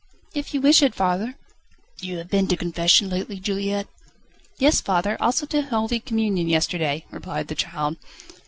[0.33, 1.35] "If you wish it, father."
[1.99, 3.87] "You have been to confession lately, Juliette?"
[4.57, 7.97] "Yes, father; also to holy communion, yesterday," replied the child.